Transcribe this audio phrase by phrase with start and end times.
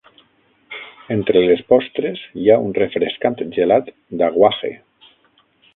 [1.15, 4.77] Entre les postres hi ha un refrescant gelat d'"aguaje".